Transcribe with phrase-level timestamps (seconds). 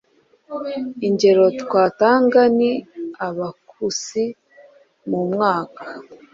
[1.07, 2.71] Ingero twatanga ni
[3.27, 4.23] Abakusi
[5.09, 5.83] mu mwaka